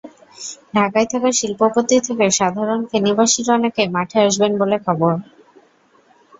ঢাকায় 0.73 1.07
থাকা 1.11 1.29
শিল্পপতি 1.39 1.95
থেকে 2.07 2.25
সাধারণ 2.39 2.79
ফেনীবাসীর 2.91 3.47
অনেকে 3.51 3.83
মাঠে 3.95 4.17
আসবেন 4.21 4.51
বলে 4.61 4.77
খবর। 4.85 5.13